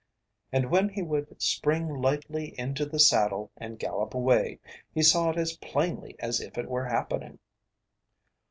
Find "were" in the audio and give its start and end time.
6.67-6.85